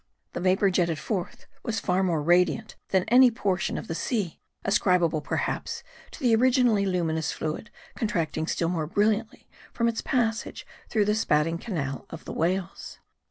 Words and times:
The 0.33 0.39
vapor 0.39 0.71
jetted 0.71 0.97
forth 0.97 1.45
was 1.61 1.79
far 1.79 2.01
more 2.01 2.23
radiant 2.23 2.75
than 2.89 3.03
any 3.09 3.29
portion 3.29 3.77
of 3.77 3.87
the 3.87 3.93
sea; 3.93 4.39
ascribable 4.65 5.21
perhaps 5.21 5.83
to 6.09 6.21
the 6.21 6.33
originally 6.33 6.87
luminous 6.87 7.31
fluid 7.31 7.69
contracting 7.95 8.47
still 8.47 8.69
more 8.69 8.87
brilliancy 8.87 9.47
from 9.71 9.87
its 9.87 10.01
pas 10.01 10.39
sage 10.39 10.65
through 10.89 11.05
the 11.05 11.13
spouting 11.13 11.59
canal 11.59 12.07
of 12.09 12.25
the 12.25 12.33
whales. 12.33 12.97